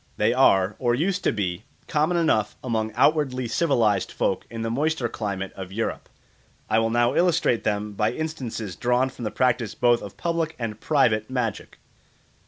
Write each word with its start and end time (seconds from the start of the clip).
They 0.17 0.33
are, 0.33 0.75
or 0.79 0.95
used 0.95 1.23
to 1.25 1.31
be, 1.31 1.63
common 1.87 2.17
enough 2.17 2.55
among 2.63 2.91
outwardly 2.95 3.47
civilised 3.47 4.11
folk 4.11 4.47
in 4.49 4.63
the 4.63 4.71
moister 4.71 5.07
climate 5.07 5.53
of 5.55 5.71
Europe. 5.71 6.09
I 6.67 6.79
will 6.79 6.89
now 6.89 7.13
illustrate 7.13 7.63
them 7.63 7.91
by 7.91 8.11
instances 8.11 8.75
drawn 8.75 9.09
from 9.09 9.25
the 9.25 9.29
practice 9.29 9.75
both 9.75 10.01
of 10.01 10.17
public 10.17 10.55
and 10.57 10.79
private 10.81 11.29
magic. 11.29 11.77